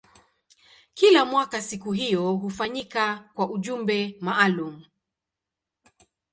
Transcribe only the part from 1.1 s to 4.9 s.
mwaka siku hiyo hufanyika kwa ujumbe maalumu.